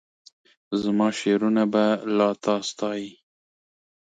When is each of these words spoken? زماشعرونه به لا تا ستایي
زماشعرونه 0.81 1.63
به 1.73 1.85
لا 2.17 2.29
تا 2.43 2.55
ستایي 2.69 3.09